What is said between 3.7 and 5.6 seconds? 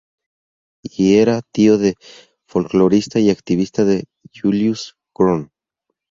del Julius Krohn.